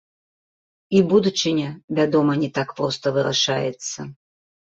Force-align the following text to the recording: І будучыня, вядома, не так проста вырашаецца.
І 0.99 1.01
будучыня, 1.09 1.69
вядома, 1.99 2.33
не 2.45 2.49
так 2.57 2.73
проста 2.79 3.13
вырашаецца. 3.19 3.99